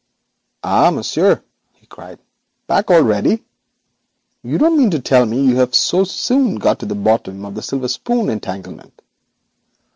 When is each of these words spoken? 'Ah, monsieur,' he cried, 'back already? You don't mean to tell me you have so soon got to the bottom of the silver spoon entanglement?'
'Ah, 0.63 0.89
monsieur,' 0.89 1.43
he 1.75 1.85
cried, 1.85 2.17
'back 2.65 2.89
already? 2.89 3.43
You 4.41 4.57
don't 4.57 4.75
mean 4.75 4.89
to 4.89 4.99
tell 4.99 5.27
me 5.27 5.45
you 5.45 5.57
have 5.57 5.75
so 5.75 6.03
soon 6.05 6.55
got 6.55 6.79
to 6.79 6.87
the 6.87 6.95
bottom 6.95 7.45
of 7.45 7.53
the 7.53 7.61
silver 7.61 7.87
spoon 7.87 8.27
entanglement?' 8.31 8.99